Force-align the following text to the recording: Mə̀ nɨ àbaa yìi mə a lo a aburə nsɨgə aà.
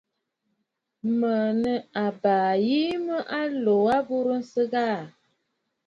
Mə̀ 1.19 1.41
nɨ 1.61 1.73
àbaa 2.05 2.51
yìi 2.67 2.91
mə 3.05 3.15
a 3.39 3.41
lo 3.63 3.75
a 3.85 3.89
aburə 3.99 4.33
nsɨgə 4.41 4.81
aà. 4.95 5.03